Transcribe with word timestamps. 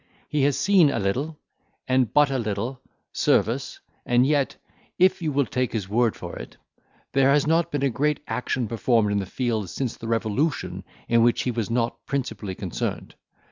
He 0.27 0.41
has 0.45 0.57
seen 0.57 0.89
a 0.89 0.97
little, 0.97 1.37
and 1.87 2.11
but 2.11 2.31
a 2.31 2.39
little, 2.39 2.81
service, 3.13 3.79
and 4.03 4.25
yet, 4.25 4.55
if 4.97 5.21
you 5.21 5.31
will 5.31 5.45
take 5.45 5.73
his 5.73 5.87
word 5.87 6.15
to 6.15 6.29
it, 6.31 6.57
there 7.11 7.29
has 7.29 7.45
not 7.45 7.69
been 7.71 7.83
a 7.83 7.89
great 7.91 8.19
action 8.27 8.67
performed 8.67 9.11
in 9.11 9.19
the 9.19 9.27
field 9.27 9.69
since 9.69 9.95
the 9.95 10.07
Revolution, 10.07 10.83
in 11.07 11.21
which 11.21 11.43
he 11.43 11.51
was 11.51 11.69
not 11.69 12.03
principally 12.07 12.55
concerned. 12.55 13.13